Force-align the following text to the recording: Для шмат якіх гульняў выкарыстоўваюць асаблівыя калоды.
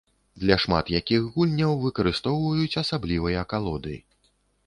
Для 0.43 0.55
шмат 0.61 0.87
якіх 0.99 1.25
гульняў 1.33 1.75
выкарыстоўваюць 1.83 2.79
асаблівыя 2.83 3.43
калоды. 3.55 3.95